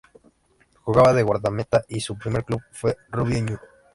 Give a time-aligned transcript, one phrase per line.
[0.83, 3.57] Jugaba de guardameta y su primer club fue Rubio Ñu.